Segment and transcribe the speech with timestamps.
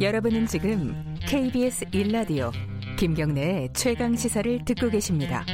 [0.00, 0.94] 여러분은 지금
[1.26, 2.52] KBS 1라디오
[2.98, 5.44] 김경래의 최강 시사를 듣고 계십니다.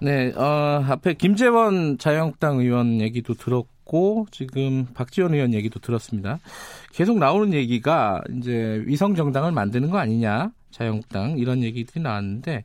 [0.00, 6.40] 네, 어, 앞에 김재원 자유한국당 의원 얘기도 들었고 지금 박지원 의원 얘기도 들었습니다.
[6.94, 12.64] 계속 나오는 얘기가 이제 위성 정당을 만드는 거 아니냐, 자유한국당 이런 얘기들이 나왔는데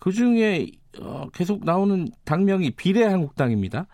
[0.00, 0.68] 그 중에
[0.98, 3.86] 어, 계속 나오는 당명이 비례한국당입니다.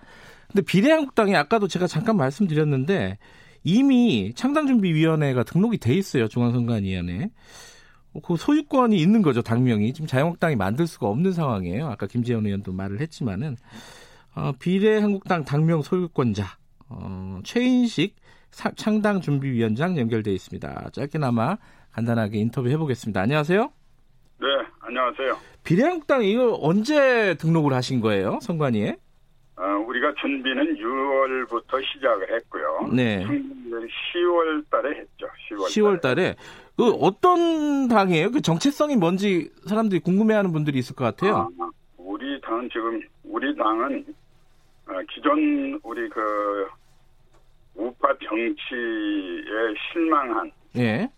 [0.49, 3.19] 근데 비례한국당이 아까도 제가 잠깐 말씀드렸는데
[3.65, 7.31] 이미 창당준비위원회가 등록이 돼 있어요 중앙선관위원회.
[8.23, 11.89] 그 소유권이 있는 거죠 당명이 지금 자유한국당이 만들 수가 없는 상황이에요.
[11.89, 13.57] 아까 김재현 의원도 말을 했지만은
[14.35, 16.47] 어, 비례한국당 당명 소유권자
[16.89, 18.17] 어, 최인식
[18.51, 20.91] 창당준비위원장 연결돼 있습니다.
[20.93, 21.59] 짧게나마
[21.93, 23.21] 간단하게 인터뷰 해보겠습니다.
[23.21, 23.71] 안녕하세요.
[24.41, 24.47] 네,
[24.81, 25.37] 안녕하세요.
[25.65, 28.97] 비례한국당 이거 언제 등록을 하신 거예요, 선관위에?
[29.99, 32.89] 어, 우리가 준비는 6월부터 시작을 했고요.
[32.93, 33.25] 네.
[33.27, 35.27] 10월 달에 했죠.
[35.51, 36.37] 10월, 10월 달에.
[36.77, 38.31] 그 어떤 당이에요?
[38.31, 41.51] 그 정체성이 뭔지 사람들이 궁금해하는 분들이 있을 것 같아요.
[41.59, 44.05] 아, 우리 당은 지금 우리 당은
[44.87, 46.67] 어, 기존 우리 그
[47.75, 51.09] 우파 정치에 실망한 예.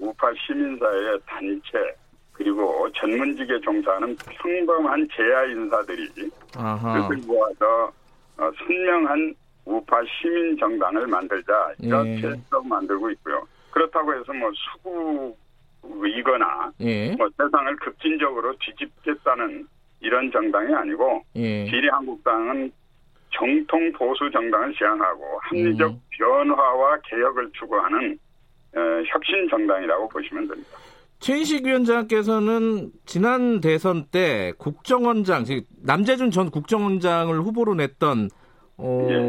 [0.00, 1.94] 우파 시민사회 단체
[2.32, 6.08] 그리고 전문직에 종사하는 평범한 재야 인사들이.
[6.52, 7.92] 뜻을 모아서
[8.40, 9.34] 어, 선명한
[9.66, 12.40] 우파 시민 정당을 만들자 이렇게 예.
[12.48, 13.46] 썩 만들고 있고요.
[13.70, 14.50] 그렇다고 해서 뭐
[15.82, 17.14] 수구이거나 예.
[17.16, 19.66] 뭐 세상을 급진적으로 뒤집겠다는
[20.00, 21.66] 이런 정당이 아니고 예.
[21.66, 22.72] 비례한국당은
[23.32, 26.00] 정통 보수 정당을 지향하고 합리적 음.
[26.10, 28.18] 변화와 개혁을 추구하는
[28.74, 30.78] 어, 혁신 정당이라고 보시면 됩니다.
[31.20, 38.30] 최인식 위원장께서는 지난 대선 때 국정원장, 즉 남재준 전 국정원장을 후보로 냈던
[38.78, 39.28] 어, 예.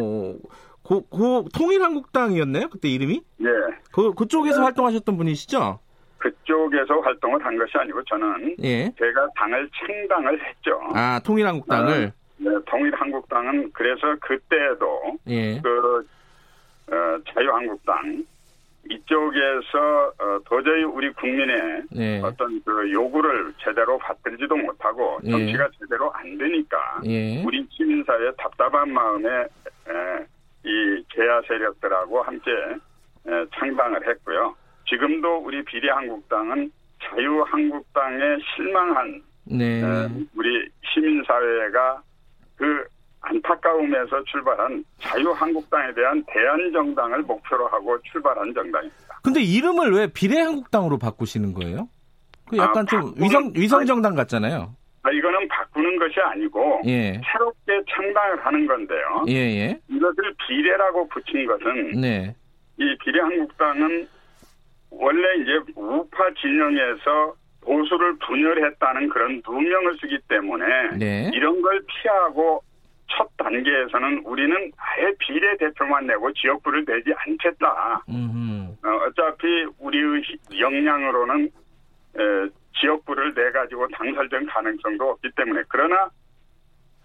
[0.81, 2.70] 고, 고 통일한국당이었나요?
[2.70, 3.21] 그때 이름이?
[3.42, 3.45] 예,
[3.92, 4.64] 그 그쪽에서 네.
[4.64, 5.80] 활동하셨던 분이시죠?
[6.17, 8.93] 그쪽에서 활동을 한 것이 아니고 저는 예.
[8.98, 10.80] 제가 당을 창당을 했죠.
[10.93, 12.14] 아 통일한국당을.
[12.37, 15.60] 네, 통일한국당은 그래서 그때도 예.
[15.61, 16.08] 그
[16.87, 18.26] 어, 자유한국당
[18.92, 22.22] 이쪽에서 어, 도저히 우리 국민의 네.
[22.22, 25.32] 어떤 그 요구를 제대로 받들지도 못하고 예.
[25.32, 27.42] 정치가 제대로 안 되니까 예.
[27.44, 30.26] 우리 시민사회 답답한 마음에 에,
[30.64, 34.56] 이 개야 세력들하고 함께 에, 창당을 했고요.
[34.88, 36.72] 지금도 우리 비례한국당은
[37.04, 39.82] 자유한국당에 실망한 네.
[39.82, 42.02] 에, 우리 시민사회가
[42.58, 42.86] 그
[43.21, 49.20] 안타까움에서 출발한 자유한국당에 대한 대안정당을 목표로 하고 출발한 정당입니다.
[49.23, 51.87] 근데 이름을 왜 비례한국당으로 바꾸시는 거예요?
[52.49, 54.76] 그 약간 아, 좀 위성 위성 정당 같잖아요.
[55.04, 57.20] 아, 이거는 바꾸는 것이 아니고 예.
[57.31, 59.26] 새롭게 창당을 하는 건데요.
[59.30, 59.80] 예, 예.
[59.89, 62.36] 이것을 비례라고 붙인 것은 네.
[62.77, 64.08] 이 비례한국당은
[64.89, 70.65] 원래 이제 우파 진영에서 보수를 분열했다는 그런 누명을 쓰기 때문에
[70.98, 71.31] 네.
[71.33, 72.70] 이런 걸 피하고 첫
[73.44, 78.04] 단계에서는 우리는 아예 비례 대표만 내고 지역구를 내지 않겠다.
[78.10, 78.76] 음.
[78.84, 80.24] 어, 어차피 우리의
[80.58, 86.10] 역량으로는 에, 지역구를 내 가지고 당선된 가능성도 없기 때문에 그러나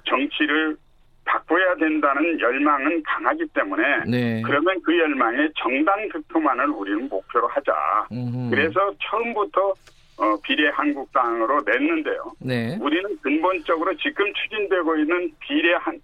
[0.04, 0.76] 정치를
[1.24, 4.42] 바꿔야 된다는 열망은 강하기 때문에 네.
[4.42, 7.72] 그러면 그 열망에 정당 득표만을 우리는 목표로 하자.
[8.12, 8.50] 음흠.
[8.50, 9.74] 그래서 처음부터
[10.18, 12.32] 어, 비례 한국당으로 냈는데요.
[12.40, 12.78] 네.
[12.80, 15.98] 우리는 근본적으로 지금 추진되고 있는 비례 한 에,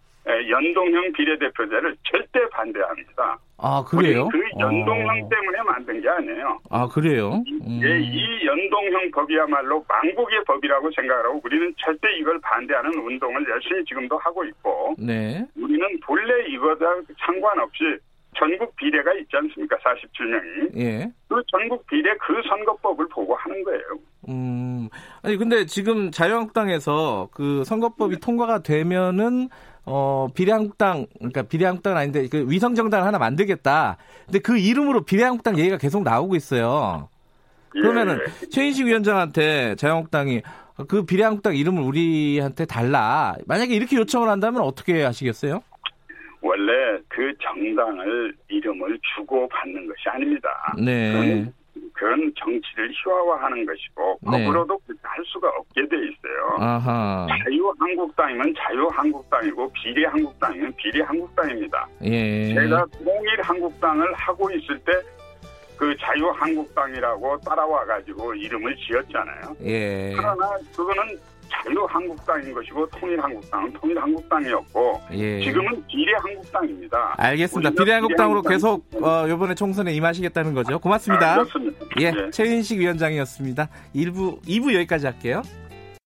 [0.49, 3.39] 연동형 비례대표제를 절대 반대합니다.
[3.59, 4.29] 아, 그래요?
[4.29, 5.29] 그 연동형 어.
[5.29, 6.59] 때문에 만든 게 아니에요.
[6.71, 7.43] 아, 그래요?
[7.47, 7.81] 음.
[7.83, 14.19] 예, 이 연동형 법이야말로 망국의 법이라고 생각을 하고 우리는 절대 이걸 반대하는 운동을 열심히 지금도
[14.19, 15.47] 하고 있고 네.
[15.57, 16.85] 우리는 본래 이거다
[17.25, 17.99] 상관없이
[18.39, 19.77] 전국 비례가 있지 않습니까?
[19.77, 20.79] 47명이.
[20.79, 21.13] 예.
[21.29, 23.83] 그 전국 비례 그 선거법을 보고 하는 거예요.
[24.29, 24.89] 음.
[25.23, 29.49] 아니 근데 지금 자유한국당에서 그 선거법이 통과가 되면은
[29.85, 33.97] 어 비례한국당 그러니까 비례한국당은 아닌데 그 위성 정당을 하나 만들겠다.
[34.27, 37.09] 근데 그 이름으로 비례한국당 얘기가 계속 나오고 있어요.
[37.75, 38.49] 예, 그러면은 예.
[38.49, 40.43] 최인식 위원장한테 자유한국당이
[40.89, 43.37] 그 비례한국당 이름을 우리한테 달라.
[43.47, 45.63] 만약에 이렇게 요청을 한다면 어떻게 하시겠어요?
[46.63, 50.49] 원래 그 정당을 이름을 주고 받는 것이 아닙니다.
[50.79, 51.13] 네.
[51.13, 51.55] 그건,
[51.93, 54.45] 그건 정치를 희화화하는 것이고 네.
[54.45, 56.57] 법으로도 그렇게 할 수가 없게 돼 있어요.
[56.59, 57.27] 아하.
[57.45, 61.89] 자유한국당이면 자유한국당이고 비례한국당이면 비례한국당입니다.
[62.05, 62.55] 예.
[62.55, 64.93] 제가 통일한국당을 하고 있을 때
[65.77, 69.57] 그 자유한국당이라고 따라와 가지고 이름을 지었잖아요.
[69.65, 70.13] 예.
[70.17, 71.19] 그러나 그거는
[71.65, 75.41] 자유한국당인 것이고 통일한국당은 통일한국당이었고 예.
[75.41, 77.15] 지금은 비례한국당입니다.
[77.19, 77.71] 알겠습니다.
[77.71, 78.53] 비례한국당으로 비례한국당.
[78.53, 80.79] 계속 어, 이번에 총선에 임하시겠다는 거죠.
[80.79, 81.33] 고맙습니다.
[81.33, 81.85] 아, 그렇습니다.
[82.01, 83.69] 예, 최인식 위원장이었습니다.
[83.95, 85.43] 1부, 2부 여기까지 할게요.